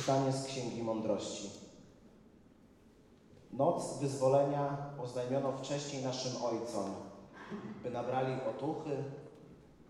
Czytanie 0.00 0.32
z 0.32 0.46
Księgi 0.46 0.82
Mądrości. 0.82 1.50
Noc 3.52 3.98
wyzwolenia 3.98 4.76
oznajmiono 5.02 5.52
wcześniej 5.52 6.02
naszym 6.02 6.42
ojcom, 6.42 6.94
by 7.82 7.90
nabrali 7.90 8.34
otuchy, 8.50 9.04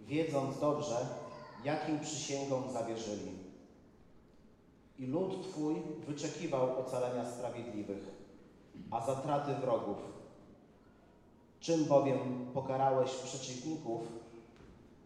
wiedząc 0.01 0.61
dobrze, 0.61 1.07
jakim 1.65 2.01
przysięgom 2.01 2.63
zawierzyli. 2.73 3.33
I 4.99 5.07
lud 5.07 5.51
Twój 5.51 5.83
wyczekiwał 6.07 6.81
ocalenia 6.81 7.31
sprawiedliwych, 7.31 8.05
a 8.91 9.07
zatraty 9.07 9.55
wrogów. 9.55 9.99
Czym 11.61 11.85
bowiem 11.85 12.47
pokarałeś 12.55 13.11
przeciwników, 13.11 14.01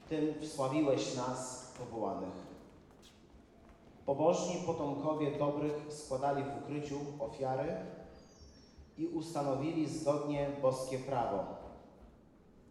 tym 0.09 0.34
wsławiłeś 0.41 1.16
nas 1.16 1.73
powołanych. 1.79 2.54
Pobożni 4.07 4.55
potomkowie 4.66 5.39
dobrych 5.39 5.93
składali 5.93 6.43
w 6.43 6.62
ukryciu 6.64 6.98
ofiary 7.19 7.77
i 8.98 9.06
ustanowili 9.06 9.88
zgodnie 9.88 10.51
boskie 10.62 10.98
prawo, 10.98 11.45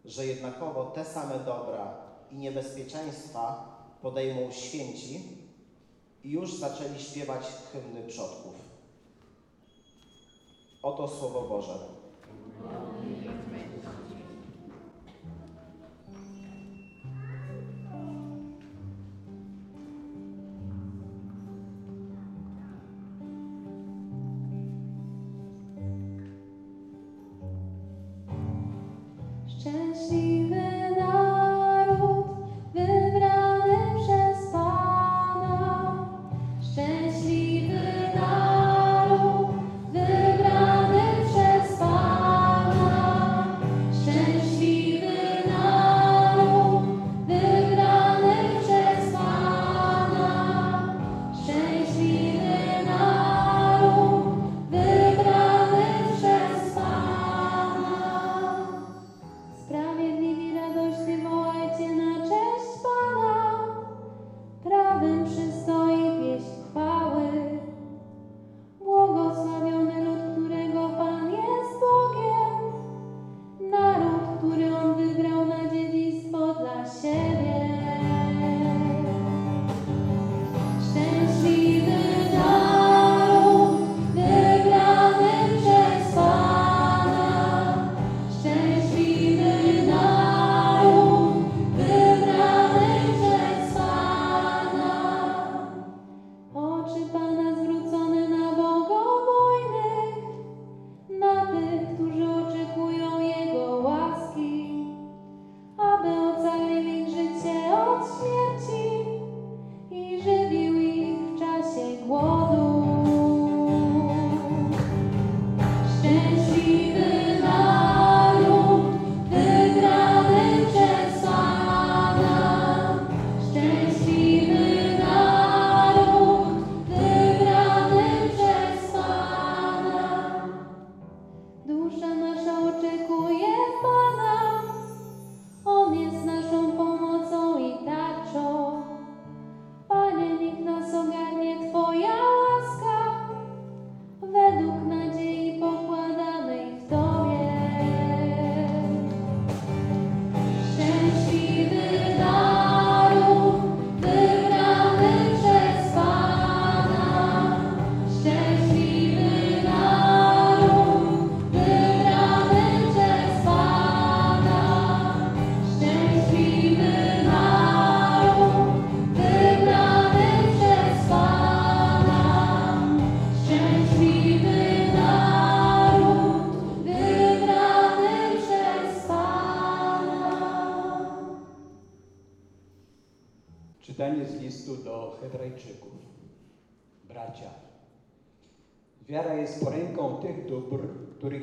że 0.04 0.26
jednakowo 0.26 0.84
te 0.84 1.04
same 1.04 1.38
dobra 1.38 1.94
i 2.30 2.36
niebezpieczeństwa 2.36 3.74
podejmą 4.02 4.52
święci 4.52 5.20
i 6.24 6.30
już 6.30 6.54
zaczęli 6.54 7.00
śpiewać 7.00 7.42
hymny 7.72 8.08
przodków. 8.08 8.54
Oto 10.82 11.08
Słowo 11.08 11.40
Boże. 11.40 11.78
Szczęśliwy 13.84 14.13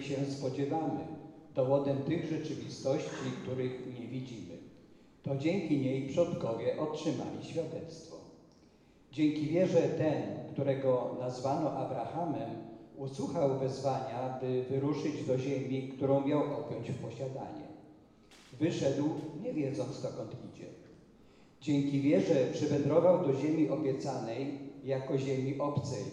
których 0.02 0.28
się 0.28 0.32
spodziewamy, 0.32 1.00
dowodem 1.56 1.98
tych 1.98 2.30
rzeczywistości, 2.30 3.32
których 3.44 4.00
nie 4.00 4.08
widzimy. 4.08 4.58
To 5.24 5.38
dzięki 5.38 5.78
niej 5.78 6.08
przodkowie 6.08 6.80
otrzymali 6.80 7.44
świadectwo. 7.44 8.16
Dzięki 9.12 9.48
wierze 9.48 9.82
ten, 9.82 10.24
którego 10.54 11.16
nazwano 11.20 11.72
Abrahamem, 11.72 12.50
usłuchał 12.98 13.60
wezwania, 13.60 14.40
by 14.42 14.64
wyruszyć 14.70 15.26
do 15.28 15.38
ziemi, 15.38 15.90
którą 15.98 16.28
miał 16.28 16.42
objąć 16.42 16.92
w 16.92 17.02
posiadanie. 17.02 17.68
Wyszedł, 18.60 19.10
nie 19.44 19.54
wiedząc 19.54 20.02
dokąd 20.02 20.32
idzie. 20.54 20.66
Dzięki 21.62 22.02
wierze 22.02 22.48
przywędrował 22.54 23.28
do 23.28 23.40
ziemi 23.40 23.70
obiecanej 23.70 24.60
jako 24.84 25.18
ziemi 25.18 25.60
obcej, 25.60 26.04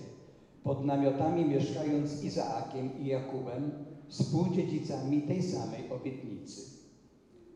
pod 0.68 0.84
namiotami 0.84 1.44
mieszkając 1.44 2.10
z 2.10 2.24
Izaakiem 2.24 2.90
i 3.00 3.06
Jakubem, 3.06 3.70
współdziedzicami 4.08 5.22
tej 5.22 5.42
samej 5.42 5.90
obietnicy. 5.90 6.62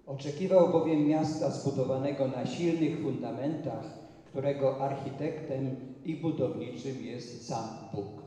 Oczekiwał 0.07 0.73
bowiem 0.73 1.07
miasta 1.07 1.51
zbudowanego 1.51 2.29
na 2.29 2.47
silnych 2.47 3.03
fundamentach, 3.03 3.85
którego 4.25 4.81
architektem 4.81 5.77
i 6.05 6.17
budowniczym 6.17 7.05
jest 7.05 7.49
sam 7.49 7.69
Bóg. 7.95 8.23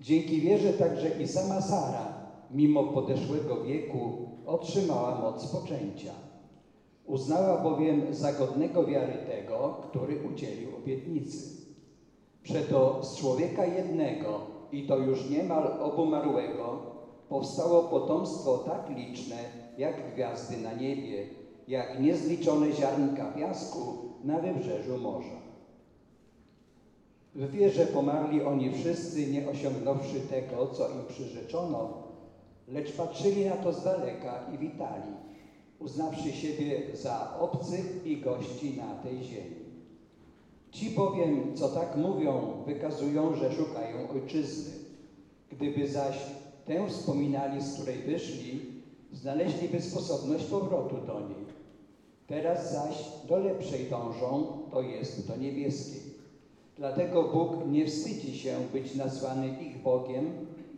Dzięki 0.00 0.40
wierze 0.40 0.72
także 0.72 1.22
i 1.22 1.28
sama 1.28 1.60
Sara, 1.60 2.14
mimo 2.50 2.84
podeszłego 2.84 3.62
wieku, 3.62 4.28
otrzymała 4.46 5.20
moc 5.20 5.46
poczęcia. 5.46 6.12
Uznała 7.06 7.62
bowiem 7.62 8.14
za 8.14 8.32
godnego 8.32 8.86
wiary 8.86 9.14
tego, 9.26 9.76
który 9.90 10.28
udzielił 10.28 10.76
obietnicy. 10.76 11.55
Przeto 12.46 13.04
z 13.04 13.16
człowieka 13.16 13.66
jednego, 13.66 14.40
i 14.72 14.86
to 14.86 14.98
już 14.98 15.30
niemal 15.30 15.82
obumarłego, 15.82 16.80
powstało 17.28 17.82
potomstwo 17.82 18.58
tak 18.58 18.98
liczne, 18.98 19.36
jak 19.78 20.14
gwiazdy 20.14 20.56
na 20.56 20.72
niebie, 20.74 21.26
jak 21.68 22.00
niezliczone 22.00 22.72
ziarnka 22.72 23.24
piasku 23.24 23.80
na 24.24 24.40
wybrzeżu 24.40 24.98
morza. 24.98 25.40
W 27.34 27.50
wierze 27.50 27.86
pomarli 27.86 28.42
oni 28.42 28.74
wszyscy, 28.74 29.26
nie 29.26 29.48
osiągnąwszy 29.48 30.20
tego, 30.20 30.66
co 30.66 30.88
im 30.88 31.06
przyrzeczono, 31.08 31.88
lecz 32.68 32.96
patrzyli 32.96 33.44
na 33.44 33.56
to 33.56 33.72
z 33.72 33.84
daleka 33.84 34.46
i 34.54 34.58
witali, 34.58 35.12
uznawszy 35.78 36.32
siebie 36.32 36.96
za 36.96 37.38
obcych 37.40 38.06
i 38.06 38.20
gości 38.20 38.76
na 38.76 38.94
tej 38.94 39.22
ziemi. 39.22 39.65
Ci 40.76 40.90
bowiem, 40.90 41.54
co 41.54 41.68
tak 41.68 41.96
mówią, 41.96 42.62
wykazują, 42.66 43.34
że 43.34 43.52
szukają 43.52 44.10
ojczyzny. 44.10 44.72
Gdyby 45.50 45.88
zaś 45.88 46.16
tę 46.66 46.88
wspominali, 46.88 47.62
z 47.62 47.74
której 47.74 47.98
wyszli, 47.98 48.60
znaleźliby 49.12 49.80
sposobność 49.80 50.44
powrotu 50.44 50.96
do 51.06 51.20
niej. 51.20 51.46
Teraz 52.26 52.72
zaś 52.72 53.04
do 53.28 53.36
lepszej 53.36 53.90
dążą, 53.90 54.46
to 54.70 54.82
jest 54.82 55.28
do 55.28 55.36
niebieskiej. 55.36 56.02
Dlatego 56.76 57.22
Bóg 57.22 57.66
nie 57.66 57.86
wstydzi 57.86 58.38
się 58.38 58.56
być 58.72 58.94
nazwany 58.94 59.48
ich 59.48 59.82
Bogiem, 59.82 60.30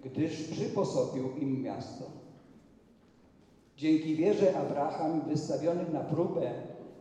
gdyż 0.04 0.42
przyposobił 0.42 1.36
im 1.40 1.62
miasto. 1.62 2.04
Dzięki 3.76 4.16
wierze 4.16 4.58
Abraham, 4.58 5.20
wystawiony 5.20 5.84
na 5.92 6.00
próbę, 6.00 6.52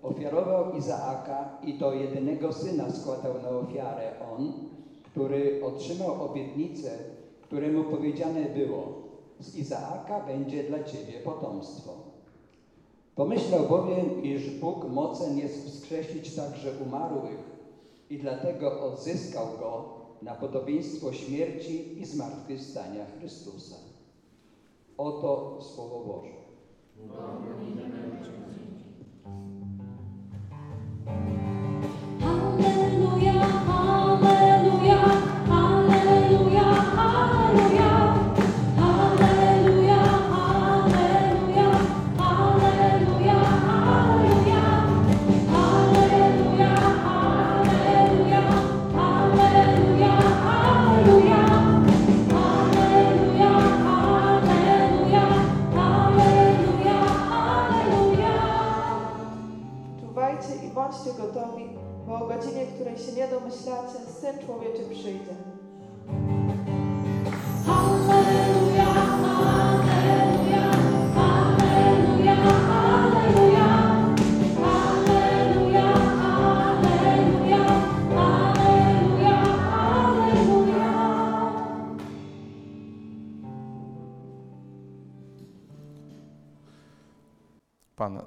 ofiarował 0.08 0.78
Izaaka 0.78 1.50
i 1.64 1.74
to 1.74 1.94
jedynego 1.94 2.54
syna 2.54 2.92
składał 2.92 3.34
na 3.42 3.50
ofiarę 3.50 4.12
on, 4.32 4.54
który 5.12 5.62
otrzymał 5.66 6.32
obietnicę, 6.32 6.92
któremu 7.42 7.84
powiedziane 7.84 8.42
było: 8.42 8.94
Z 9.40 9.56
Izaaka 9.56 10.20
będzie 10.20 10.64
dla 10.64 10.84
ciebie 10.84 11.20
potomstwo. 11.24 11.92
Pomyślał 13.16 13.68
bowiem, 13.68 14.24
iż 14.24 14.60
Bóg 14.60 14.90
mocen 14.90 15.38
jest 15.38 15.66
wskrzesić 15.66 16.36
także 16.36 16.72
umarłych 16.86 17.40
i 18.10 18.18
dlatego 18.18 18.82
odzyskał 18.82 19.46
go 19.60 19.84
na 20.22 20.36
podobieństwo 20.36 21.14
śmierci 21.14 22.02
i 22.02 22.06
zmartwychwstania 22.06 23.06
Chrystusa. 23.20 23.76
Oto 24.98 25.58
Słowo 25.62 26.00
Boże. 26.00 26.38
Amen. 31.10 31.67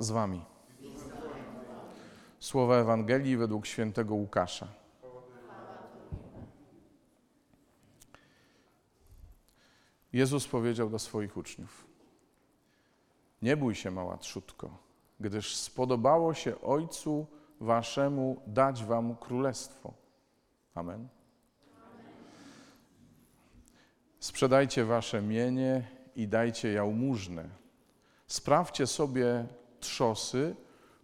Z 0.01 0.11
wami. 0.11 0.45
Słowa 2.39 2.77
Ewangelii 2.77 3.37
według 3.37 3.67
świętego 3.67 4.15
Łukasza. 4.15 4.69
Jezus 10.13 10.49
powiedział 10.49 10.91
do 10.91 10.99
swoich 10.99 11.37
uczniów: 11.37 11.87
Nie 13.43 13.57
bój 13.57 13.75
się, 13.75 13.91
mała 13.91 14.17
trzutko, 14.19 14.79
gdyż 15.21 15.57
spodobało 15.57 16.35
się 16.35 16.61
Ojcu 16.61 17.27
waszemu 17.61 18.43
dać 18.47 18.85
wam 18.85 19.17
królestwo. 19.17 19.95
Amen. 20.75 21.09
Sprzedajcie 24.21 24.85
wasze 24.85 25.23
mienie 25.23 25.89
i 26.17 26.29
dajcie 26.29 26.73
jałmużnę. 26.73 27.49
Sprawdźcie 28.27 28.87
sobie 28.87 29.47
trzosy, 29.81 30.57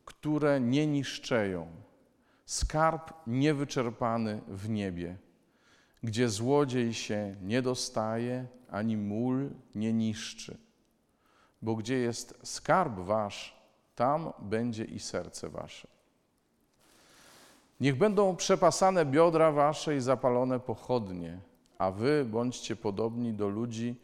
które 0.05 0.61
nie 0.61 0.87
niszczeją, 0.87 1.67
skarb 2.46 3.12
niewyczerpany 3.26 4.40
w 4.49 4.69
niebie, 4.69 5.17
gdzie 6.02 6.28
złodziej 6.28 6.94
się 6.94 7.37
nie 7.43 7.62
dostaje, 7.62 8.46
ani 8.70 8.96
mól 8.96 9.50
nie 9.75 9.93
niszczy. 9.93 10.56
Bo 11.62 11.76
gdzie 11.76 11.99
jest 11.99 12.38
skarb 12.43 12.99
wasz, 12.99 13.56
tam 13.94 14.32
będzie 14.38 14.84
i 14.84 15.00
serce 15.00 15.49
wasze. 15.49 15.88
Niech 17.81 17.99
będą 17.99 18.37
przepasane 18.37 19.05
biodra 19.05 19.52
wasze 19.52 19.96
i 19.96 20.00
zapalone 20.00 20.61
pochodnie, 20.61 21.38
a 21.79 21.90
wy 21.90 22.25
bądźcie 22.25 22.76
podobni 22.76 23.32
do 23.34 23.49
ludzi 23.49 24.00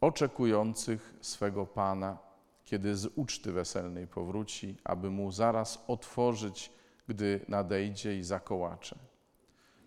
oczekujących 0.00 1.14
swego 1.20 1.66
Pana, 1.66 2.18
kiedy 2.74 2.96
z 2.96 3.06
uczty 3.14 3.52
weselnej 3.52 4.06
powróci, 4.06 4.76
aby 4.84 5.10
mu 5.10 5.30
zaraz 5.30 5.84
otworzyć, 5.86 6.72
gdy 7.08 7.40
nadejdzie 7.48 8.18
i 8.18 8.22
zakołacze. 8.22 8.98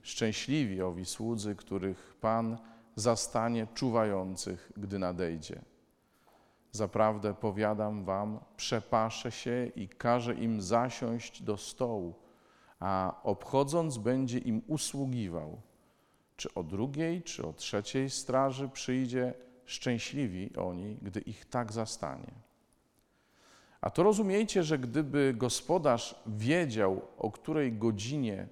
Szczęśliwi 0.01 0.81
owi 0.81 1.05
słudzy, 1.05 1.55
których 1.55 2.15
Pan 2.21 2.57
zastanie 2.95 3.67
czuwających, 3.73 4.71
gdy 4.77 4.99
nadejdzie. 4.99 5.61
Zaprawdę 6.71 7.33
powiadam 7.33 8.03
wam, 8.03 8.39
przepaszę 8.57 9.31
się 9.31 9.71
i 9.75 9.87
każę 9.87 10.33
im 10.33 10.61
zasiąść 10.61 11.43
do 11.43 11.57
stołu, 11.57 12.15
a 12.79 13.19
obchodząc 13.23 13.97
będzie 13.97 14.37
im 14.37 14.61
usługiwał. 14.67 15.61
Czy 16.35 16.53
o 16.53 16.63
drugiej, 16.63 17.23
czy 17.23 17.47
o 17.47 17.53
trzeciej 17.53 18.09
straży 18.09 18.69
przyjdzie, 18.69 19.33
szczęśliwi 19.65 20.55
oni, 20.55 20.97
gdy 21.01 21.19
ich 21.19 21.45
tak 21.45 21.73
zastanie. 21.73 22.46
A 23.87 23.89
to 23.89 24.03
rozumiejcie, 24.03 24.63
że 24.63 24.79
gdyby 24.79 25.33
gospodarz 25.37 26.15
wiedział, 26.25 27.01
o 27.17 27.31
której 27.31 27.73
godzinie 27.73 28.47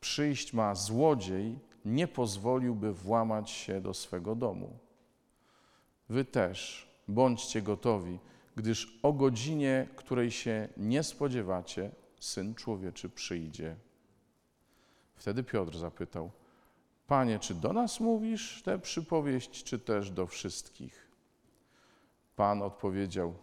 przyjść 0.00 0.52
ma 0.52 0.74
złodziej, 0.74 1.58
nie 1.84 2.08
pozwoliłby 2.08 2.92
włamać 2.92 3.50
się 3.50 3.80
do 3.80 3.94
swego 3.94 4.34
domu. 4.34 4.78
Wy 6.08 6.24
też 6.24 6.88
bądźcie 7.08 7.62
gotowi, 7.62 8.18
gdyż 8.56 8.98
o 9.02 9.12
godzinie, 9.12 9.88
której 9.96 10.30
się 10.30 10.68
nie 10.76 11.02
spodziewacie, 11.02 11.90
syn 12.18 12.54
człowieczy 12.54 13.08
przyjdzie. 13.08 13.76
Wtedy 15.14 15.42
Piotr 15.42 15.78
zapytał: 15.78 16.30
Panie, 17.06 17.38
czy 17.38 17.54
do 17.54 17.72
nas 17.72 18.00
mówisz 18.00 18.62
tę 18.62 18.78
przypowieść, 18.78 19.64
czy 19.64 19.78
też 19.78 20.10
do 20.10 20.26
wszystkich? 20.26 21.10
Pan 22.36 22.62
odpowiedział: 22.62 23.34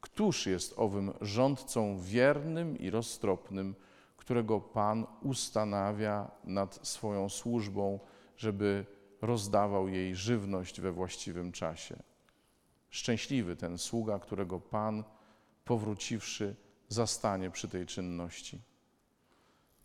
Któż 0.00 0.46
jest 0.46 0.74
owym 0.76 1.12
rządcą 1.20 1.98
wiernym 2.00 2.78
i 2.78 2.90
roztropnym, 2.90 3.74
którego 4.16 4.60
Pan 4.60 5.06
ustanawia 5.22 6.30
nad 6.44 6.88
swoją 6.88 7.28
służbą, 7.28 8.00
żeby 8.36 8.86
rozdawał 9.22 9.88
jej 9.88 10.16
żywność 10.16 10.80
we 10.80 10.92
właściwym 10.92 11.52
czasie? 11.52 12.02
Szczęśliwy 12.90 13.56
ten 13.56 13.78
sługa, 13.78 14.18
którego 14.18 14.60
Pan, 14.60 15.04
powróciwszy, 15.64 16.56
zastanie 16.88 17.50
przy 17.50 17.68
tej 17.68 17.86
czynności. 17.86 18.60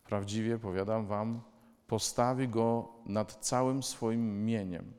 Prawdziwie, 0.04 0.58
powiadam 0.58 1.06
Wam, 1.06 1.42
postawi 1.86 2.48
go 2.48 2.88
nad 3.06 3.32
całym 3.32 3.82
swoim 3.82 4.44
mieniem. 4.44 4.92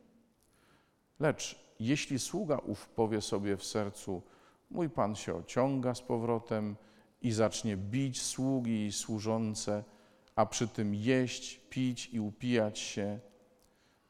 Lecz 1.19 1.67
jeśli 1.79 2.19
sługa 2.19 2.57
ów 2.57 2.89
powie 2.89 3.21
sobie 3.21 3.57
w 3.57 3.63
sercu, 3.63 4.21
mój 4.69 4.89
pan 4.89 5.15
się 5.15 5.35
ociąga 5.35 5.95
z 5.95 6.01
powrotem 6.01 6.75
i 7.21 7.31
zacznie 7.31 7.77
bić 7.77 8.21
sługi 8.21 8.85
i 8.85 8.91
służące, 8.91 9.83
a 10.35 10.45
przy 10.45 10.67
tym 10.67 10.95
jeść, 10.95 11.59
pić 11.69 12.09
i 12.13 12.19
upijać 12.19 12.79
się, 12.79 13.19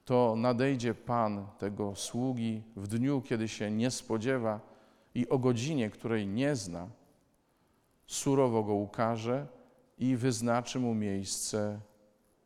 to 0.06 0.36
nadejdzie 0.38 0.94
Pan 0.94 1.48
tego 1.58 1.96
sługi 1.96 2.64
w 2.76 2.88
dniu, 2.88 3.22
kiedy 3.22 3.48
się 3.48 3.72
nie 3.72 3.92
spodziewa 3.92 4.60
i 5.16 5.30
o 5.30 5.38
godzinie, 5.38 5.90
której 5.90 6.28
nie 6.28 6.56
zna, 6.56 6.88
surowo 8.08 8.64
go 8.64 8.74
ukaże 8.74 9.48
i 9.98 10.16
wyznaczy 10.16 10.80
mu 10.80 10.96
miejsce 10.96 11.80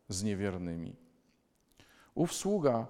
z 0.10 0.24
niewiernymi. 0.24 0.96
Ów 2.16 2.34
sługa, 2.34 2.88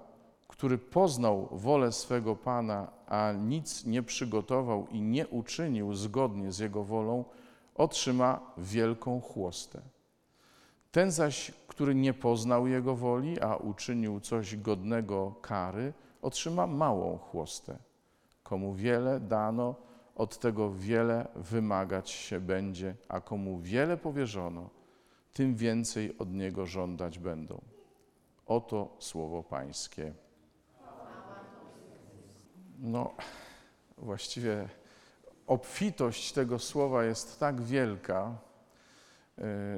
który 0.62 0.78
poznał 0.78 1.48
wolę 1.52 1.92
swego 1.92 2.36
Pana, 2.36 2.92
a 3.08 3.32
nic 3.32 3.86
nie 3.86 4.04
przygotował 4.04 4.88
i 4.88 5.02
nie 5.02 5.28
uczynił 5.28 5.94
zgodnie 5.94 6.52
z 6.52 6.60
jego 6.60 6.84
wolą, 6.84 7.26
otrzyma 7.76 8.40
wielką 8.58 9.22
chłostę. 9.22 9.82
Ten 10.92 11.12
zaś, 11.12 11.52
który 11.68 11.96
nie 11.96 12.14
poznał 12.14 12.68
jego 12.68 12.96
woli, 12.96 13.42
a 13.42 13.56
uczynił 13.56 14.20
coś 14.20 14.56
godnego 14.56 15.36
kary, 15.42 15.94
otrzyma 16.22 16.68
małą 16.68 17.18
chłostę. 17.18 17.78
Komu 18.44 18.74
wiele 18.74 19.20
dano, 19.20 19.76
od 20.16 20.40
tego 20.40 20.72
wiele 20.72 21.28
wymagać 21.36 22.10
się 22.10 22.40
będzie, 22.40 22.96
a 23.10 23.22
komu 23.22 23.60
wiele 23.60 23.98
powierzono, 23.98 24.70
tym 25.34 25.56
więcej 25.56 26.18
od 26.18 26.34
niego 26.34 26.66
żądać 26.66 27.20
będą. 27.20 27.62
Oto 28.46 28.96
słowo 29.00 29.44
Pańskie. 29.44 30.14
No, 32.84 33.14
właściwie 33.98 34.70
obfitość 35.48 36.32
tego 36.32 36.60
słowa 36.60 37.04
jest 37.04 37.40
tak 37.40 37.62
wielka, 37.62 38.38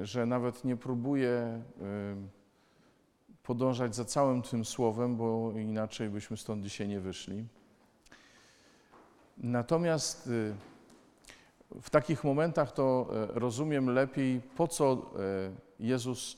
y, 0.00 0.06
że 0.06 0.26
nawet 0.26 0.64
nie 0.64 0.76
próbuję 0.76 1.62
y, 1.80 3.42
podążać 3.42 3.94
za 3.94 4.04
całym 4.04 4.42
tym 4.42 4.64
słowem, 4.64 5.16
bo 5.16 5.52
inaczej 5.52 6.08
byśmy 6.08 6.36
stąd 6.36 6.62
dzisiaj 6.62 6.88
nie 6.88 7.00
wyszli. 7.00 7.46
Natomiast 9.38 10.26
y, 10.26 10.54
w 11.82 11.90
takich 11.90 12.24
momentach 12.24 12.72
to 12.72 13.08
rozumiem 13.28 13.90
lepiej, 13.90 14.40
po 14.40 14.68
co 14.68 15.10
Jezus 15.78 16.36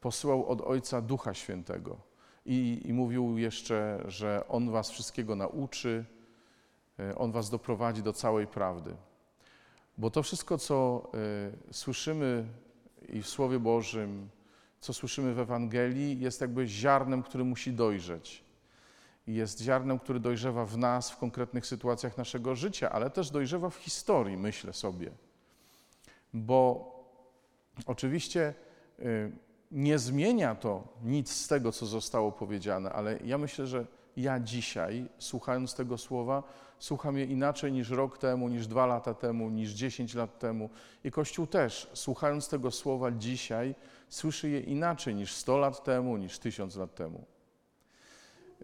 posyłał 0.00 0.46
od 0.46 0.60
Ojca 0.60 1.00
Ducha 1.00 1.34
Świętego. 1.34 2.07
I, 2.48 2.80
I 2.84 2.92
mówił 2.92 3.38
jeszcze, 3.38 4.04
że 4.06 4.44
On 4.48 4.70
was 4.70 4.90
wszystkiego 4.90 5.36
nauczy, 5.36 6.04
y, 7.00 7.18
On 7.18 7.32
was 7.32 7.50
doprowadzi 7.50 8.02
do 8.02 8.12
całej 8.12 8.46
prawdy. 8.46 8.96
Bo 9.98 10.10
to 10.10 10.22
wszystko, 10.22 10.58
co 10.58 11.08
y, 11.70 11.74
słyszymy 11.74 12.44
i 13.08 13.22
w 13.22 13.28
Słowie 13.28 13.58
Bożym, 13.58 14.28
co 14.80 14.92
słyszymy 14.92 15.34
w 15.34 15.38
Ewangelii, 15.38 16.20
jest 16.20 16.40
jakby 16.40 16.66
ziarnem, 16.66 17.22
który 17.22 17.44
musi 17.44 17.72
dojrzeć. 17.72 18.44
I 19.26 19.34
jest 19.34 19.60
ziarnem, 19.60 19.98
który 19.98 20.20
dojrzewa 20.20 20.64
w 20.64 20.78
nas 20.78 21.10
w 21.10 21.16
konkretnych 21.16 21.66
sytuacjach 21.66 22.16
naszego 22.16 22.56
życia, 22.56 22.90
ale 22.90 23.10
też 23.10 23.30
dojrzewa 23.30 23.70
w 23.70 23.76
historii, 23.76 24.36
myślę 24.36 24.72
sobie. 24.72 25.10
Bo 26.34 26.88
oczywiście 27.86 28.54
y, 29.00 29.32
nie 29.70 29.98
zmienia 29.98 30.54
to 30.54 30.84
nic 31.04 31.30
z 31.30 31.48
tego, 31.48 31.72
co 31.72 31.86
zostało 31.86 32.32
powiedziane, 32.32 32.92
ale 32.92 33.18
ja 33.24 33.38
myślę, 33.38 33.66
że 33.66 33.86
ja 34.16 34.40
dzisiaj, 34.40 35.08
słuchając 35.18 35.74
tego 35.74 35.98
słowa, 35.98 36.42
słucham 36.78 37.18
je 37.18 37.24
inaczej 37.24 37.72
niż 37.72 37.90
rok 37.90 38.18
temu, 38.18 38.48
niż 38.48 38.66
dwa 38.66 38.86
lata 38.86 39.14
temu, 39.14 39.50
niż 39.50 39.70
dziesięć 39.70 40.14
lat 40.14 40.38
temu. 40.38 40.70
I 41.04 41.10
Kościół 41.10 41.46
też, 41.46 41.90
słuchając 41.94 42.48
tego 42.48 42.70
słowa 42.70 43.10
dzisiaj, 43.10 43.74
słyszy 44.08 44.48
je 44.48 44.60
inaczej 44.60 45.14
niż 45.14 45.34
sto 45.34 45.58
lat 45.58 45.84
temu, 45.84 46.16
niż 46.16 46.38
tysiąc 46.38 46.76
lat 46.76 46.94
temu. 46.94 47.24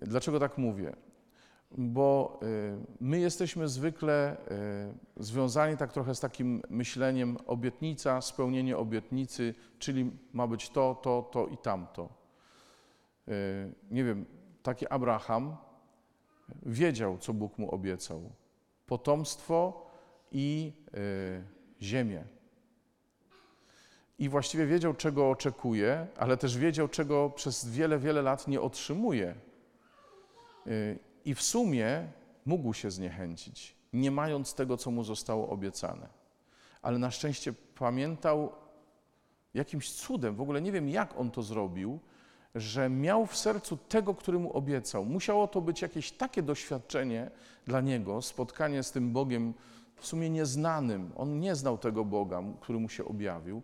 Dlaczego 0.02 0.40
tak 0.40 0.58
mówię? 0.58 0.96
Bo 1.78 2.40
y, 2.42 2.76
my 3.00 3.18
jesteśmy 3.18 3.68
zwykle 3.68 4.36
y, 5.18 5.24
związani 5.24 5.76
tak 5.76 5.92
trochę 5.92 6.14
z 6.14 6.20
takim 6.20 6.62
myśleniem 6.68 7.36
obietnica, 7.46 8.20
spełnienie 8.20 8.76
obietnicy, 8.76 9.54
czyli 9.78 10.10
ma 10.32 10.46
być 10.46 10.70
to, 10.70 10.94
to, 11.02 11.28
to 11.32 11.46
i 11.46 11.56
tamto. 11.58 12.08
Y, 13.28 13.72
Nie 13.90 14.04
wiem, 14.04 14.24
taki 14.62 14.88
Abraham 14.88 15.56
wiedział, 16.66 17.18
co 17.18 17.32
Bóg 17.32 17.58
mu 17.58 17.70
obiecał. 17.70 18.30
Potomstwo 18.86 19.86
i 20.32 20.72
ziemię. 21.82 22.24
I 24.18 24.28
właściwie 24.28 24.66
wiedział, 24.66 24.94
czego 24.94 25.30
oczekuje, 25.30 26.06
ale 26.16 26.36
też 26.36 26.58
wiedział, 26.58 26.88
czego 26.88 27.30
przez 27.30 27.68
wiele, 27.68 27.98
wiele 27.98 28.22
lat 28.22 28.48
nie 28.48 28.60
otrzymuje. 28.60 29.34
I 31.24 31.34
w 31.34 31.42
sumie 31.42 32.08
mógł 32.46 32.74
się 32.74 32.90
zniechęcić, 32.90 33.76
nie 33.92 34.10
mając 34.10 34.54
tego, 34.54 34.76
co 34.76 34.90
mu 34.90 35.04
zostało 35.04 35.48
obiecane. 35.48 36.08
Ale 36.82 36.98
na 36.98 37.10
szczęście 37.10 37.52
pamiętał 37.52 38.52
jakimś 39.54 39.92
cudem, 39.92 40.34
w 40.36 40.40
ogóle 40.40 40.60
nie 40.60 40.72
wiem, 40.72 40.88
jak 40.88 41.20
on 41.20 41.30
to 41.30 41.42
zrobił, 41.42 41.98
że 42.54 42.88
miał 42.88 43.26
w 43.26 43.36
sercu 43.36 43.76
tego, 43.76 44.14
który 44.14 44.38
mu 44.38 44.52
obiecał. 44.52 45.04
Musiało 45.04 45.48
to 45.48 45.60
być 45.60 45.82
jakieś 45.82 46.12
takie 46.12 46.42
doświadczenie 46.42 47.30
dla 47.66 47.80
niego, 47.80 48.22
spotkanie 48.22 48.82
z 48.82 48.90
tym 48.90 49.12
Bogiem 49.12 49.54
w 49.96 50.06
sumie 50.06 50.30
nieznanym. 50.30 51.12
On 51.16 51.40
nie 51.40 51.54
znał 51.54 51.78
tego 51.78 52.04
Boga, 52.04 52.42
który 52.60 52.78
mu 52.78 52.88
się 52.88 53.04
objawił. 53.04 53.62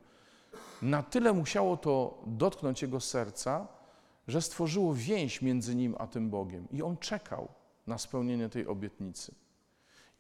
Na 0.83 1.03
tyle 1.03 1.33
musiało 1.33 1.77
to 1.77 2.23
dotknąć 2.27 2.83
jego 2.83 3.01
serca, 3.01 3.67
że 4.31 4.43
stworzyło 4.43 4.95
więź 4.95 5.43
między 5.43 5.75
nim 5.75 5.95
a 5.99 6.07
tym 6.07 6.31
Bogiem. 6.31 6.69
I 6.73 6.83
on 6.83 6.97
czekał 6.97 7.49
na 7.87 7.99
spełnienie 7.99 8.49
tej 8.49 8.67
obietnicy. 8.67 9.35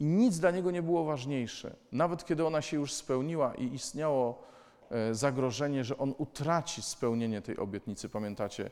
I 0.01 0.05
nic 0.05 0.39
dla 0.39 0.51
niego 0.51 0.71
nie 0.71 0.83
było 0.83 1.05
ważniejsze. 1.05 1.77
Nawet 1.93 2.25
kiedy 2.25 2.47
ona 2.47 2.63
się 2.63 2.77
już 2.77 2.93
spełniła 2.93 3.55
i 3.55 3.75
istniało 3.75 4.43
e, 4.91 5.15
zagrożenie, 5.15 5.85
że 5.85 5.99
on 5.99 6.15
utraci 6.19 6.83
spełnienie 6.83 7.43
tej 7.43 7.59
obietnicy. 7.59 8.09
Pamiętacie 8.09 8.71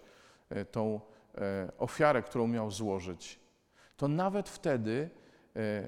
e, 0.50 0.64
tą 0.64 1.00
e, 1.34 1.72
ofiarę, 1.78 2.22
którą 2.22 2.46
miał 2.46 2.70
złożyć. 2.70 3.40
To 3.96 4.08
nawet 4.08 4.48
wtedy, 4.48 5.10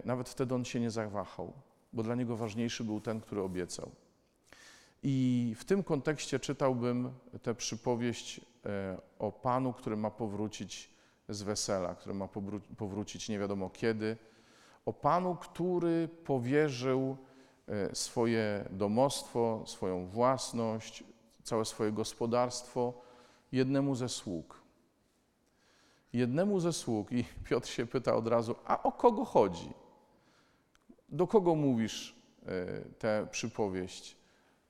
nawet 0.04 0.28
wtedy 0.28 0.54
on 0.54 0.64
się 0.64 0.80
nie 0.80 0.90
zawahał, 0.90 1.52
bo 1.92 2.02
dla 2.02 2.14
niego 2.14 2.36
ważniejszy 2.36 2.84
był 2.84 3.00
ten, 3.00 3.20
który 3.20 3.42
obiecał. 3.42 3.90
I 5.02 5.54
w 5.58 5.64
tym 5.64 5.82
kontekście 5.82 6.40
czytałbym 6.40 7.12
tę 7.42 7.54
przypowieść 7.54 8.40
o 9.18 9.32
Panu, 9.32 9.72
który 9.72 9.96
ma 9.96 10.10
powrócić 10.10 10.90
z 11.28 11.42
wesela, 11.42 11.94
który 11.94 12.14
ma 12.14 12.28
powrócić 12.76 13.28
nie 13.28 13.38
wiadomo 13.38 13.70
kiedy, 13.70 14.16
o 14.86 14.92
Panu, 14.92 15.34
który 15.34 16.08
powierzył 16.08 17.16
swoje 17.92 18.68
domostwo, 18.70 19.62
swoją 19.66 20.06
własność, 20.06 21.04
całe 21.42 21.64
swoje 21.64 21.92
gospodarstwo 21.92 23.02
jednemu 23.52 23.94
ze 23.94 24.08
sług. 24.08 24.62
Jednemu 26.12 26.60
ze 26.60 26.72
sług. 26.72 27.12
I 27.12 27.24
Piotr 27.48 27.68
się 27.68 27.86
pyta 27.86 28.14
od 28.14 28.26
razu, 28.26 28.54
a 28.64 28.82
o 28.82 28.92
kogo 28.92 29.24
chodzi? 29.24 29.72
Do 31.08 31.26
kogo 31.26 31.54
mówisz 31.54 32.16
tę 32.98 33.26
przypowieść? 33.30 34.16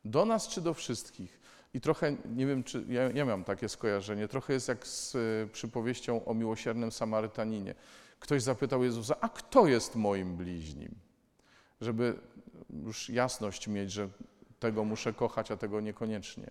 Do 0.05 0.25
nas 0.25 0.49
czy 0.49 0.61
do 0.61 0.75
wszystkich? 0.75 1.40
I 1.75 1.81
trochę, 1.81 2.17
nie 2.37 2.47
wiem, 2.47 2.65
czy 2.65 2.85
ja, 2.89 3.11
ja 3.11 3.25
mam 3.25 3.45
takie 3.45 3.69
skojarzenie, 3.69 4.29
trochę 4.29 4.53
jest 4.53 4.69
jak 4.69 4.87
z 4.87 5.15
y, 5.15 5.49
przypowieścią 5.53 6.25
o 6.25 6.35
miłosiernym 6.35 6.93
Samarytaninie. 6.93 7.75
Ktoś 8.21 8.43
zapytał 8.43 8.85
Jezusa, 8.85 9.17
a 9.21 9.29
kto 9.29 9.67
jest 9.67 9.97
moim 9.97 10.37
bliźnim? 10.37 10.95
Żeby 11.81 12.15
już 12.85 13.09
jasność 13.09 13.69
mieć, 13.69 13.93
że 13.93 14.09
tego 14.61 14.85
muszę 14.85 15.13
kochać, 15.13 15.51
a 15.51 15.57
tego 15.57 15.81
niekoniecznie. 15.81 16.51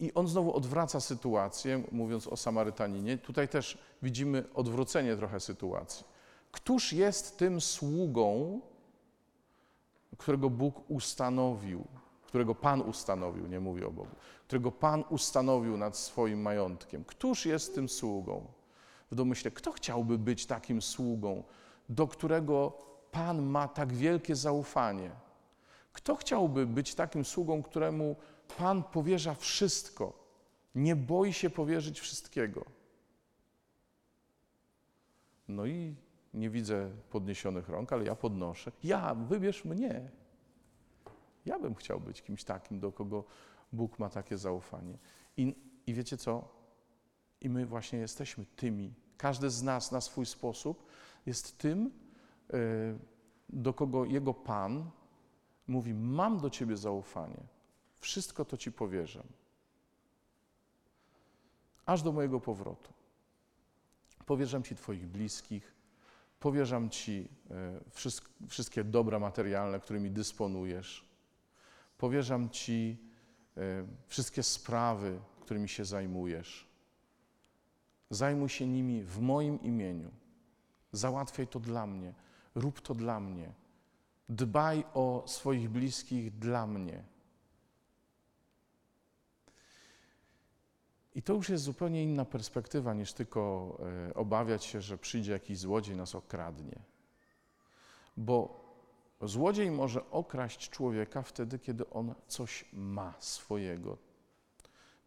I 0.00 0.14
on 0.14 0.28
znowu 0.28 0.56
odwraca 0.56 1.00
sytuację, 1.00 1.82
mówiąc 1.92 2.26
o 2.26 2.36
Samarytaninie. 2.36 3.18
Tutaj 3.18 3.48
też 3.48 3.78
widzimy 4.02 4.44
odwrócenie 4.54 5.16
trochę 5.16 5.40
sytuacji. 5.40 6.04
Któż 6.52 6.92
jest 6.92 7.38
tym 7.38 7.60
sługą, 7.60 8.60
którego 10.18 10.50
Bóg 10.50 10.90
ustanowił? 10.90 11.84
Którego 12.34 12.54
Pan 12.54 12.80
ustanowił, 12.80 13.46
nie 13.46 13.60
mówię 13.60 13.86
o 13.86 13.90
Bogu, 13.90 14.16
którego 14.46 14.72
Pan 14.72 15.04
ustanowił 15.10 15.76
nad 15.76 15.96
swoim 15.96 16.42
majątkiem. 16.42 17.04
Któż 17.04 17.46
jest 17.46 17.74
tym 17.74 17.88
sługą? 17.88 18.46
W 19.10 19.14
domyśle, 19.14 19.50
kto 19.50 19.72
chciałby 19.72 20.18
być 20.18 20.46
takim 20.46 20.82
sługą, 20.82 21.42
do 21.88 22.06
którego 22.06 22.78
Pan 23.10 23.42
ma 23.42 23.68
tak 23.68 23.92
wielkie 23.92 24.36
zaufanie? 24.36 25.10
Kto 25.92 26.16
chciałby 26.16 26.66
być 26.66 26.94
takim 26.94 27.24
sługą, 27.24 27.62
któremu 27.62 28.16
Pan 28.58 28.82
powierza 28.82 29.34
wszystko, 29.34 30.12
nie 30.74 30.96
boi 30.96 31.32
się 31.32 31.50
powierzyć 31.50 32.00
wszystkiego? 32.00 32.64
No 35.48 35.66
i 35.66 35.94
nie 36.34 36.50
widzę 36.50 36.90
podniesionych 37.10 37.68
rąk, 37.68 37.92
ale 37.92 38.04
ja 38.04 38.14
podnoszę. 38.14 38.72
Ja, 38.84 39.14
wybierz 39.14 39.64
mnie. 39.64 40.10
Ja 41.46 41.58
bym 41.58 41.74
chciał 41.74 42.00
być 42.00 42.22
kimś 42.22 42.44
takim, 42.44 42.80
do 42.80 42.92
kogo 42.92 43.24
Bóg 43.72 43.98
ma 43.98 44.08
takie 44.10 44.38
zaufanie. 44.38 44.98
I, 45.36 45.54
i 45.86 45.94
wiecie 45.94 46.16
co? 46.16 46.48
I 47.40 47.48
my 47.48 47.66
właśnie 47.66 47.98
jesteśmy 47.98 48.46
tymi. 48.56 48.94
Każdy 49.16 49.50
z 49.50 49.62
nas 49.62 49.92
na 49.92 50.00
swój 50.00 50.26
sposób 50.26 50.86
jest 51.26 51.58
tym, 51.58 51.90
e, 52.52 52.58
do 53.48 53.74
kogo 53.74 54.04
Jego 54.04 54.34
Pan 54.34 54.90
mówi: 55.66 55.94
Mam 55.94 56.38
do 56.40 56.50
Ciebie 56.50 56.76
zaufanie, 56.76 57.40
wszystko 58.00 58.44
to 58.44 58.56
Ci 58.56 58.72
powierzam. 58.72 59.26
aż 61.86 62.02
do 62.02 62.12
mojego 62.12 62.40
powrotu. 62.40 62.92
Powierzam 64.26 64.62
Ci 64.62 64.76
Twoich 64.76 65.06
bliskich, 65.06 65.74
powierzam 66.40 66.90
Ci 66.90 67.28
e, 67.50 67.80
wszystk- 67.90 68.30
wszystkie 68.48 68.84
dobra 68.84 69.18
materialne, 69.18 69.80
którymi 69.80 70.10
dysponujesz. 70.10 71.13
Powierzam 72.04 72.50
Ci 72.50 72.98
e, 73.56 73.60
wszystkie 74.06 74.42
sprawy, 74.42 75.20
którymi 75.40 75.68
się 75.68 75.84
zajmujesz. 75.84 76.68
Zajmuj 78.10 78.48
się 78.48 78.66
nimi 78.66 79.02
w 79.02 79.20
moim 79.20 79.62
imieniu. 79.62 80.10
Załatwiaj 80.92 81.46
to 81.46 81.60
dla 81.60 81.86
mnie. 81.86 82.14
Rób 82.54 82.80
to 82.80 82.94
dla 82.94 83.20
mnie. 83.20 83.52
Dbaj 84.28 84.84
o 84.94 85.22
swoich 85.26 85.70
bliskich 85.70 86.38
dla 86.38 86.66
mnie. 86.66 87.02
I 91.14 91.22
to 91.22 91.32
już 91.32 91.48
jest 91.48 91.64
zupełnie 91.64 92.02
inna 92.04 92.24
perspektywa 92.24 92.94
niż 92.94 93.12
tylko 93.12 93.76
e, 94.08 94.14
obawiać 94.14 94.64
się, 94.64 94.80
że 94.80 94.98
przyjdzie 94.98 95.32
jakiś 95.32 95.58
złodziej 95.58 95.96
nas 95.96 96.14
okradnie. 96.14 96.78
Bo 98.16 98.63
złodziej 99.24 99.70
może 99.70 100.10
okraść 100.10 100.70
człowieka 100.70 101.22
wtedy, 101.22 101.58
kiedy 101.58 101.90
on 101.90 102.14
coś 102.26 102.64
ma 102.72 103.14
swojego, 103.18 103.96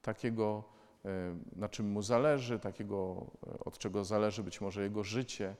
takiego, 0.02 0.64
e, 1.06 1.10
na 1.56 1.70
czym 1.70 1.92
mu 1.92 2.02
zależy, 2.02 2.60
takiego, 2.60 3.26
e, 3.48 3.60
od 3.60 3.78
czego 3.78 4.06
zależy 4.06 4.44
być 4.44 4.62
może 4.62 4.84
jego 4.84 5.04
życie, 5.04 5.56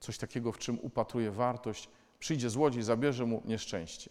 coś 0.00 0.18
takiego, 0.18 0.52
w 0.52 0.58
czym 0.58 0.78
upatruje 0.82 1.30
wartość. 1.30 1.88
Przyjdzie 2.18 2.50
złodziej, 2.50 2.82
zabierze 2.82 3.26
mu 3.26 3.42
nieszczęście. 3.44 4.10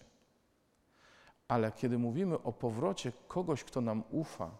Ale 1.47 1.71
kiedy 1.71 1.97
mówimy 1.97 2.43
o 2.43 2.53
powrocie 2.53 3.11
kogoś, 3.27 3.63
kto 3.63 3.81
nam 3.81 4.03
ufa 4.09 4.51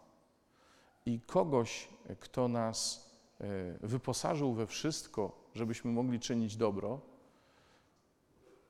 i 1.06 1.22
kogoś, 1.22 1.90
kto 2.20 2.48
nas 2.48 3.10
e, 3.42 3.88
wyposażył 3.88 4.54
we 4.54 4.68
wszystko, 4.68 5.50
żebyśmy 5.56 5.92
mogli 5.92 6.20
czynić 6.20 6.58
dobro, 6.58 7.02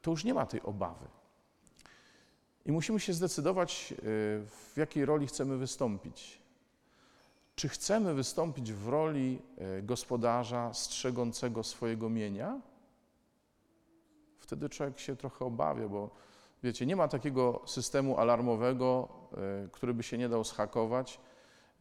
to 0.02 0.12
już 0.12 0.24
nie 0.24 0.34
ma 0.34 0.46
tej 0.46 0.62
obawy. 0.62 1.08
I 2.66 2.72
musimy 2.72 3.00
się 3.00 3.14
zdecydować, 3.14 3.94
e, 3.94 3.96
w 4.46 4.74
jakiej 4.78 5.06
roli 5.06 5.28
chcemy 5.28 5.58
wystąpić. 5.58 6.42
Czy 7.56 7.70
chcemy 7.70 8.14
wystąpić 8.14 8.74
w 8.74 8.88
roli 8.88 9.42
e, 9.58 9.82
gospodarza 9.82 10.74
strzegącego 10.74 11.64
swojego 11.64 12.10
mienia? 12.10 12.62
Wtedy 14.40 14.70
człowiek 14.70 15.00
się 15.00 15.16
trochę 15.16 15.46
obawia, 15.46 15.88
bo 15.88 16.10
wiecie, 16.64 16.86
nie 16.86 16.96
ma 16.96 17.08
takiego 17.08 17.62
systemu 17.66 18.18
alarmowego, 18.18 19.08
e, 19.66 19.68
który 19.72 19.94
by 19.94 20.04
się 20.04 20.18
nie 20.18 20.30
dał 20.30 20.44
schakować. 20.44 21.20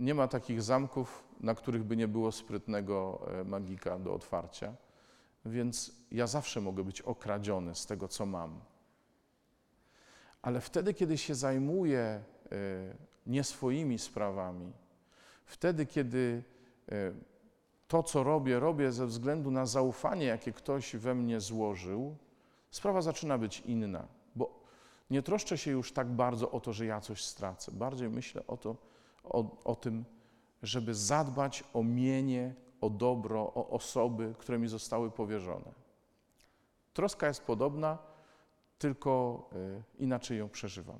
Nie 0.00 0.14
ma 0.14 0.28
takich 0.28 0.62
zamków, 0.62 1.24
na 1.40 1.54
których 1.54 1.84
by 1.84 1.96
nie 1.96 2.08
było 2.08 2.32
sprytnego 2.32 3.26
magika 3.44 3.98
do 3.98 4.14
otwarcia. 4.14 4.74
Więc 5.48 5.92
ja 6.10 6.26
zawsze 6.26 6.60
mogę 6.60 6.84
być 6.84 7.02
okradziony 7.02 7.74
z 7.74 7.86
tego, 7.86 8.08
co 8.08 8.26
mam. 8.26 8.60
Ale 10.42 10.60
wtedy, 10.60 10.94
kiedy 10.94 11.18
się 11.18 11.34
zajmuję 11.34 12.00
e, 12.00 12.22
nie 13.26 13.44
swoimi 13.44 13.98
sprawami, 13.98 14.72
wtedy, 15.44 15.86
kiedy 15.86 16.42
e, 16.92 17.12
to, 17.88 18.02
co 18.02 18.22
robię, 18.22 18.60
robię 18.60 18.92
ze 18.92 19.06
względu 19.06 19.50
na 19.50 19.66
zaufanie, 19.66 20.26
jakie 20.26 20.52
ktoś 20.52 20.96
we 20.96 21.14
mnie 21.14 21.40
złożył, 21.40 22.16
sprawa 22.70 23.02
zaczyna 23.02 23.38
być 23.38 23.60
inna, 23.60 24.08
bo 24.36 24.64
nie 25.10 25.22
troszczę 25.22 25.58
się 25.58 25.70
już 25.70 25.92
tak 25.92 26.08
bardzo 26.08 26.50
o 26.50 26.60
to, 26.60 26.72
że 26.72 26.86
ja 26.86 27.00
coś 27.00 27.24
stracę. 27.24 27.72
Bardziej 27.72 28.08
myślę 28.08 28.42
o, 28.46 28.56
to, 28.56 28.76
o, 29.24 29.62
o 29.64 29.74
tym, 29.76 30.04
żeby 30.62 30.94
zadbać 30.94 31.64
o 31.74 31.82
mienie, 31.82 32.54
o 32.80 32.90
dobro, 32.90 33.52
o 33.54 33.68
osoby, 33.68 34.34
które 34.38 34.58
mi 34.58 34.68
zostały 34.68 35.10
powierzone. 35.10 35.72
Troska 36.92 37.28
jest 37.28 37.42
podobna, 37.42 37.98
tylko 38.78 39.44
e, 39.52 39.82
inaczej 39.98 40.38
ją 40.38 40.48
przeżywam. 40.48 40.98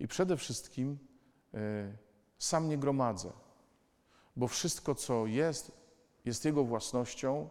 I 0.00 0.08
przede 0.08 0.36
wszystkim 0.36 0.98
e, 1.54 1.58
sam 2.38 2.68
nie 2.68 2.78
gromadzę, 2.78 3.32
bo 4.36 4.48
wszystko, 4.48 4.94
co 4.94 5.26
jest, 5.26 5.72
jest 6.24 6.44
Jego 6.44 6.64
własnością. 6.64 7.48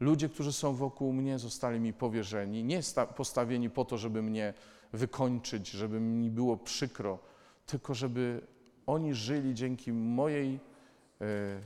Ludzie, 0.00 0.28
którzy 0.28 0.52
są 0.52 0.74
wokół 0.74 1.12
mnie, 1.12 1.38
zostali 1.38 1.80
mi 1.80 1.92
powierzeni, 1.92 2.64
nie 2.64 2.82
sta- 2.82 3.06
postawieni 3.06 3.70
po 3.70 3.84
to, 3.84 3.98
żeby 3.98 4.22
mnie 4.22 4.54
wykończyć, 4.92 5.70
żeby 5.70 6.00
mi 6.00 6.30
było 6.30 6.56
przykro, 6.56 7.18
tylko 7.66 7.94
żeby 7.94 8.46
oni 8.86 9.14
żyli 9.14 9.54
dzięki 9.54 9.92
mojej 9.92 10.60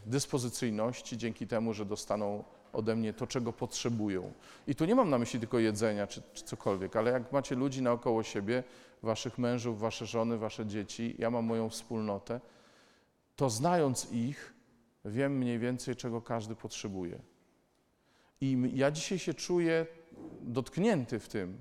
dyspozycyjności, 0.07 1.17
dzięki 1.17 1.47
temu, 1.47 1.73
że 1.73 1.85
dostaną 1.85 2.45
ode 2.73 2.97
mnie 2.97 3.13
to, 3.13 3.27
czego 3.27 3.53
potrzebują. 3.53 4.33
I 4.67 4.75
tu 4.75 4.85
nie 4.85 4.95
mam 4.95 5.11
na 5.11 5.19
myśli 5.19 5.41
tylko 5.41 5.59
jedzenia 5.59 6.07
czy, 6.07 6.23
czy 6.33 6.45
cokolwiek, 6.45 6.97
ale 6.97 7.11
jak 7.11 7.33
macie 7.33 7.55
ludzi 7.55 7.83
naokoło 7.83 8.23
siebie, 8.23 8.63
waszych 9.03 9.39
mężów, 9.39 9.81
wasze 9.81 10.07
żony, 10.07 10.39
wasze 10.39 10.67
dzieci, 10.67 11.15
ja 11.19 11.31
mam 11.31 11.45
moją 11.45 11.69
wspólnotę, 11.69 12.41
to 13.37 13.51
znając 13.51 14.13
ich, 14.13 14.55
wiem 15.05 15.39
mniej 15.39 15.59
więcej, 15.59 15.97
czego 15.97 16.23
każdy 16.23 16.57
potrzebuje. 16.57 17.19
I 18.41 18.71
ja 18.75 18.91
dzisiaj 18.91 19.19
się 19.19 19.35
czuję 19.35 19.87
dotknięty 20.43 21.19
w 21.19 21.29
tym, 21.29 21.61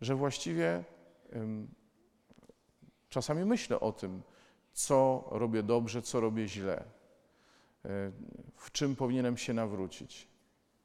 że 0.00 0.14
właściwie 0.14 0.84
czasami 3.08 3.44
myślę 3.44 3.80
o 3.80 3.92
tym, 3.92 4.22
co 4.76 5.28
robię 5.30 5.62
dobrze, 5.62 6.02
co 6.02 6.20
robię 6.20 6.48
źle, 6.48 6.80
y, 6.80 7.88
w 8.56 8.72
czym 8.72 8.96
powinienem 8.96 9.36
się 9.36 9.54
nawrócić. 9.54 10.28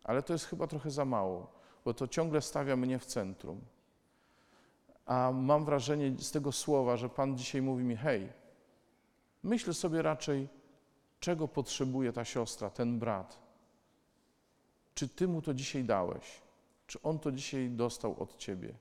Ale 0.04 0.24
to 0.24 0.34
jest 0.34 0.46
chyba 0.46 0.68
trochę 0.68 0.92
za 0.92 1.06
mało, 1.06 1.52
bo 1.86 1.94
to 1.94 2.08
ciągle 2.08 2.42
stawia 2.42 2.76
mnie 2.76 3.00
w 3.00 3.06
centrum. 3.06 3.62
A 5.06 5.32
mam 5.32 5.66
wrażenie 5.66 6.16
z 6.20 6.32
tego 6.32 6.52
słowa, 6.52 6.98
że 6.98 7.10
Pan 7.10 7.38
dzisiaj 7.38 7.62
mówi 7.62 7.84
mi: 7.84 7.96
hej, 7.96 8.30
myśl 9.44 9.74
sobie 9.74 10.02
raczej, 10.02 10.48
czego 11.20 11.48
potrzebuje 11.48 12.14
ta 12.14 12.26
siostra, 12.26 12.70
ten 12.70 13.00
brat. 13.00 13.40
Czy 14.94 15.08
Ty 15.08 15.28
mu 15.28 15.42
to 15.42 15.54
dzisiaj 15.54 15.84
dałeś? 15.84 16.42
Czy 16.88 17.02
on 17.02 17.20
to 17.20 17.32
dzisiaj 17.32 17.70
dostał 17.70 18.16
od 18.20 18.38
Ciebie? 18.38 18.74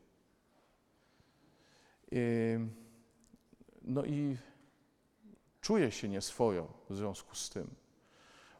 No 3.82 4.04
i 4.04 4.36
czuję 5.60 5.90
się 5.90 6.08
nieswojo 6.08 6.68
w 6.90 6.96
związku 6.96 7.34
z 7.34 7.50
tym, 7.50 7.70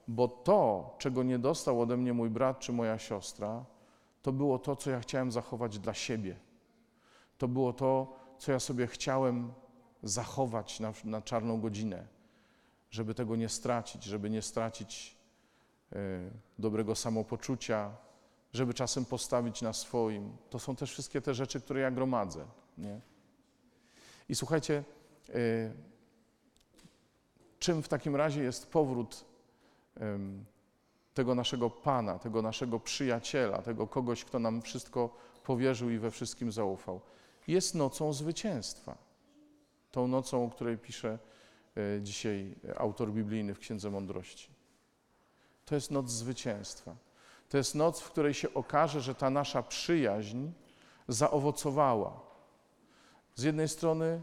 bo 0.09 0.29
to, 0.29 0.95
czego 0.99 1.23
nie 1.23 1.39
dostał 1.39 1.81
ode 1.81 1.97
mnie 1.97 2.13
mój 2.13 2.31
brat 2.31 2.59
czy 2.59 2.73
moja 2.73 2.99
siostra, 2.99 3.65
to 4.23 4.33
było 4.33 4.59
to, 4.59 4.77
co 4.77 4.91
ja 4.91 5.01
chciałem 5.01 5.33
zachować 5.33 5.79
dla 5.79 5.95
siebie. 5.95 6.37
To 7.39 7.49
było 7.49 7.73
to, 7.73 8.17
co 8.39 8.53
ja 8.53 8.61
sobie 8.61 8.87
chciałem 8.87 9.53
zachować 10.03 10.81
na, 10.81 10.93
na 11.05 11.23
czarną 11.23 11.61
godzinę, 11.61 12.07
żeby 12.91 13.15
tego 13.15 13.37
nie 13.37 13.49
stracić, 13.49 14.05
żeby 14.05 14.31
nie 14.31 14.43
stracić 14.43 15.17
e, 15.93 15.97
dobrego 16.59 16.95
samopoczucia, 16.95 17.97
żeby 18.53 18.75
czasem 18.75 19.05
postawić 19.05 19.63
na 19.63 19.73
swoim. 19.73 20.37
To 20.51 20.59
są 20.59 20.77
też 20.77 20.93
wszystkie 20.93 21.21
te 21.21 21.35
rzeczy, 21.35 21.61
które 21.61 21.81
ja 21.81 21.91
gromadzę. 21.91 22.47
Nie? 22.79 23.01
I 24.29 24.35
słuchajcie, 24.35 24.85
e, 25.29 25.33
czym 27.61 27.83
w 27.83 27.89
takim 27.89 28.17
razie 28.17 28.43
jest 28.43 28.73
powrót 28.73 29.25
tego 31.15 31.35
naszego 31.35 31.71
Pana, 31.71 32.19
tego 32.19 32.43
naszego 32.43 32.81
przyjaciela, 32.81 33.63
tego 33.63 33.87
kogoś, 33.87 34.25
kto 34.25 34.39
nam 34.39 34.63
wszystko 34.63 35.17
powierzył 35.45 35.91
i 35.91 35.99
we 35.99 36.11
wszystkim 36.11 36.53
zaufał? 36.53 37.01
Jest 37.49 37.75
nocą 37.75 38.13
zwycięstwa. 38.13 38.99
Tą 39.91 40.09
nocą, 40.09 40.45
o 40.45 40.51
której 40.51 40.79
pisze 40.79 41.19
e, 41.77 42.03
dzisiaj 42.03 42.55
autor 42.77 43.13
biblijny 43.13 43.55
w 43.55 43.59
Księdze 43.59 43.91
Mądrości. 43.91 44.51
To 45.65 45.75
jest 45.75 45.91
noc 45.91 46.11
zwycięstwa. 46.11 46.97
To 47.49 47.57
jest 47.59 47.75
noc, 47.75 48.01
w 48.01 48.11
której 48.11 48.35
się 48.35 48.55
okaże, 48.55 49.01
że 49.01 49.15
ta 49.15 49.31
nasza 49.31 49.63
przyjaźń 49.63 50.49
zaowocowała. 51.09 52.21
Z 53.35 53.43
jednej 53.43 53.69
strony 53.69 54.23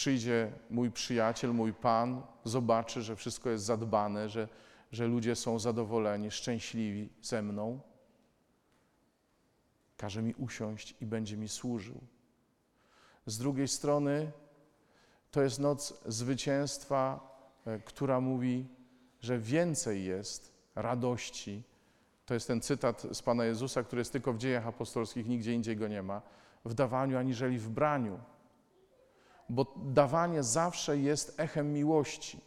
przyjdzie 0.00 0.52
mój 0.70 0.90
przyjaciel, 0.90 1.54
mój 1.54 1.72
Pan, 1.72 2.22
zobaczy, 2.44 3.02
że 3.02 3.16
wszystko 3.16 3.50
jest 3.50 3.64
zadbane, 3.64 4.28
że, 4.28 4.48
że 4.92 5.06
ludzie 5.06 5.36
są 5.36 5.58
zadowoleni, 5.58 6.30
szczęśliwi 6.30 7.08
ze 7.22 7.42
mną. 7.42 7.80
Każe 9.96 10.22
mi 10.22 10.34
usiąść 10.34 10.94
i 11.00 11.06
będzie 11.06 11.36
mi 11.36 11.48
służył. 11.48 12.00
Z 13.26 13.38
drugiej 13.38 13.68
strony 13.68 14.32
to 15.30 15.42
jest 15.42 15.58
noc 15.58 16.00
zwycięstwa, 16.06 17.04
e, 17.66 17.78
która 17.78 18.20
mówi, 18.20 18.68
że 19.20 19.38
więcej 19.38 20.04
jest 20.04 20.52
radości. 20.74 21.62
To 22.26 22.34
jest 22.34 22.46
ten 22.46 22.60
cytat 22.60 23.06
z 23.12 23.22
Pana 23.22 23.44
Jezusa, 23.44 23.82
który 23.82 24.00
jest 24.00 24.12
tylko 24.12 24.32
w 24.32 24.38
dziejach 24.38 24.66
apostolskich, 24.66 25.26
nigdzie 25.26 25.54
indziej 25.54 25.76
go 25.76 25.88
nie 25.88 26.02
ma. 26.02 26.22
W 26.64 26.74
dawaniu 26.74 27.18
aniżeli 27.18 27.58
w 27.58 27.68
braniu. 27.68 28.18
Bo 29.50 29.66
dawanie 29.76 30.42
zawsze 30.42 30.98
jest 30.98 31.40
echem 31.40 31.72
miłości. 31.72 32.40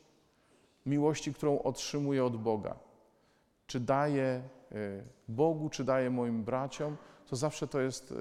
Miłości, 0.86 1.34
którą 1.34 1.60
otrzymuję 1.62 2.26
od 2.26 2.38
Boga. 2.38 2.76
Czy 3.68 3.80
daję 3.80 4.42
y, 4.72 5.04
Bogu, 5.28 5.70
czy 5.70 5.84
daję 5.84 6.10
moim 6.10 6.44
braciom, 6.44 6.98
to 7.30 7.36
zawsze 7.36 7.68
to 7.68 7.82
jest 7.82 8.12
y, 8.12 8.16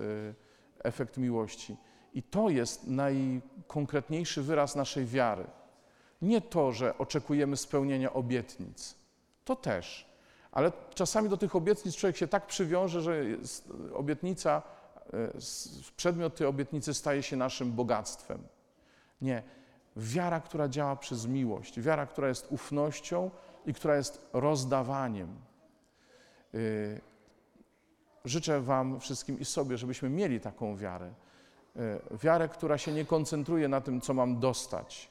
efekt 0.84 1.16
miłości. 1.16 1.76
I 2.14 2.22
to 2.22 2.48
jest 2.48 2.86
najkonkretniejszy 2.86 4.42
wyraz 4.42 4.76
naszej 4.76 5.06
wiary. 5.06 5.44
Nie 6.22 6.40
to, 6.40 6.72
że 6.72 6.98
oczekujemy 6.98 7.56
spełnienia 7.56 8.12
obietnic. 8.12 8.94
To 9.44 9.56
też. 9.56 10.12
Ale 10.52 10.72
czasami 10.94 11.28
do 11.28 11.36
tych 11.36 11.56
obietnic 11.56 11.96
człowiek 11.96 12.16
się 12.16 12.28
tak 12.28 12.46
przywiąże, 12.46 13.00
że 13.02 13.24
obietnica, 13.94 14.62
e, 15.12 15.34
s- 15.36 15.80
przedmiot 15.96 16.36
tej 16.36 16.46
obietnicy 16.46 16.94
staje 16.94 17.22
się 17.22 17.36
naszym 17.36 17.72
bogactwem. 17.72 18.42
Nie. 19.22 19.42
Wiara, 19.96 20.40
która 20.40 20.68
działa 20.68 20.96
przez 20.96 21.26
miłość, 21.26 21.80
wiara, 21.80 22.06
która 22.06 22.28
jest 22.28 22.46
ufnością 22.52 23.30
i 23.66 23.74
która 23.74 23.96
jest 23.96 24.28
rozdawaniem. 24.32 25.36
Y, 26.54 27.00
Życzę 28.24 28.60
Wam 28.60 29.00
wszystkim 29.00 29.40
i 29.40 29.44
sobie, 29.44 29.78
żebyśmy 29.78 30.10
mieli 30.10 30.40
taką 30.40 30.76
wiarę. 30.76 31.12
Y, 31.76 32.18
Wiarę, 32.18 32.48
która 32.48 32.78
się 32.78 32.92
nie 32.92 33.04
koncentruje 33.04 33.68
na 33.68 33.80
tym, 33.80 34.00
co 34.00 34.14
mam 34.14 34.40
dostać, 34.40 35.08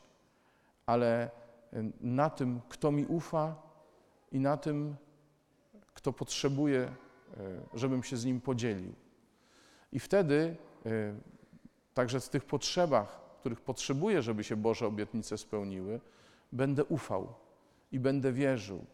ale 0.86 1.30
y, 1.74 1.92
na 2.02 2.30
tym, 2.30 2.62
kto 2.70 2.92
mi 2.92 3.06
ufa 3.06 3.56
i 4.32 4.40
na 4.40 4.58
tym, 4.58 4.96
kto 5.94 6.14
potrzebuje, 6.14 6.92
żebym 7.74 8.04
się 8.04 8.18
z 8.18 8.26
nim 8.26 8.42
podzielił. 8.42 8.94
I 9.92 10.00
wtedy, 10.00 10.56
także 11.94 12.20
w 12.20 12.30
tych 12.30 12.46
potrzebach, 12.46 13.21
których 13.42 13.62
potrzebuję, 13.62 14.22
żeby 14.22 14.44
się 14.44 14.56
Boże 14.56 14.88
obietnice 14.88 15.38
spełniły, 15.38 16.00
będę 16.52 16.86
ufał 16.86 17.34
i 17.92 18.00
będę 18.00 18.34
wierzył. 18.34 18.86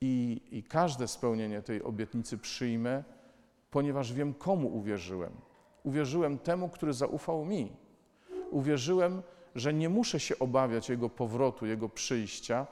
I, 0.00 0.40
I 0.50 0.62
każde 0.62 1.08
spełnienie 1.08 1.62
tej 1.62 1.82
obietnicy 1.82 2.38
przyjmę, 2.38 3.04
ponieważ 3.70 4.12
wiem, 4.12 4.34
komu 4.34 4.76
uwierzyłem. 4.76 5.32
Uwierzyłem 5.82 6.38
temu, 6.38 6.68
który 6.68 6.92
zaufał 6.92 7.44
mi. 7.44 7.72
Uwierzyłem, 8.50 9.22
że 9.54 9.74
nie 9.74 9.88
muszę 9.88 10.20
się 10.20 10.38
obawiać 10.38 10.88
Jego 10.88 11.08
powrotu, 11.08 11.66
Jego 11.66 11.88
przyjścia, 11.88 12.66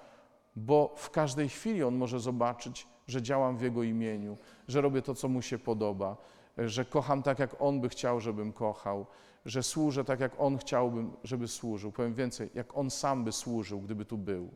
bo 0.56 0.94
w 0.96 1.10
każdej 1.10 1.48
chwili 1.48 1.82
On 1.82 1.94
może 1.94 2.20
zobaczyć, 2.20 2.86
że 3.08 3.22
działam 3.22 3.56
w 3.56 3.62
Jego 3.62 3.82
imieniu, 3.82 4.36
że 4.68 4.80
robię 4.80 5.02
to, 5.02 5.14
co 5.14 5.28
Mu 5.28 5.42
się 5.42 5.58
podoba, 5.58 6.16
że 6.58 6.84
kocham 6.84 7.22
tak, 7.22 7.38
jak 7.38 7.56
On 7.58 7.80
by 7.80 7.88
chciał, 7.88 8.20
żebym 8.20 8.52
kochał, 8.52 9.06
że 9.44 9.62
służę 9.62 10.04
tak, 10.04 10.20
jak 10.20 10.32
On 10.38 10.58
chciałbym, 10.58 11.16
żeby 11.24 11.48
służył. 11.48 11.92
Powiem 11.92 12.14
więcej, 12.14 12.50
jak 12.54 12.76
On 12.76 12.90
sam 12.90 13.24
by 13.24 13.32
służył, 13.32 13.80
gdyby 13.80 14.04
tu 14.04 14.18
był. 14.18 14.50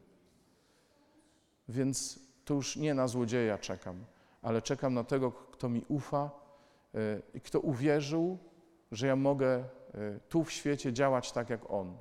Więc 1.69 2.21
to 2.45 2.55
już 2.55 2.77
nie 2.77 2.95
na 2.95 3.09
złodzieja 3.09 3.59
czekam, 3.59 4.05
ale 4.43 4.63
czekam 4.63 4.95
na 4.95 5.05
tego, 5.05 5.33
kto 5.33 5.69
mi 5.69 5.85
ufa 5.89 6.31
y, 6.95 7.23
i 7.35 7.41
kto 7.41 7.61
uwierzył, 7.61 8.39
że 8.93 9.07
ja 9.07 9.17
mogę 9.17 9.59
y, 9.59 10.21
tu 10.29 10.45
w 10.45 10.53
świecie 10.53 10.93
działać 10.93 11.33
tak 11.33 11.51
jak 11.51 11.71
On. 11.71 11.97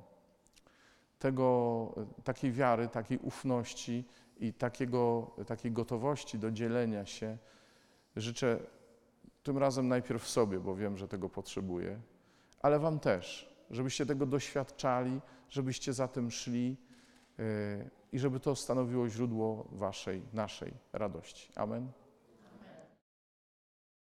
Tego, 1.18 1.94
y, 2.18 2.22
takiej 2.22 2.52
wiary, 2.52 2.88
takiej 2.88 3.18
ufności 3.18 4.04
i 4.36 4.52
takiego, 4.52 5.30
takiej 5.46 5.72
gotowości 5.72 6.38
do 6.38 6.50
dzielenia 6.50 7.06
się 7.06 7.38
życzę 8.16 8.58
tym 9.42 9.58
razem 9.58 9.88
najpierw 9.88 10.28
sobie, 10.28 10.60
bo 10.60 10.74
wiem, 10.74 10.96
że 10.96 11.08
tego 11.08 11.28
potrzebuję, 11.28 12.00
ale 12.66 12.78
Wam 12.78 12.98
też, 12.98 13.54
żebyście 13.70 14.06
tego 14.06 14.26
doświadczali, 14.26 15.20
żebyście 15.48 15.92
za 15.92 16.08
tym 16.08 16.30
szli 16.30 16.76
y, 17.38 17.90
i 18.12 18.18
żeby 18.18 18.40
to 18.40 18.56
stanowiło 18.56 19.08
źródło 19.08 19.68
Waszej, 19.72 20.22
naszej 20.32 20.72
radości. 20.92 21.52
Amen. 21.54 21.92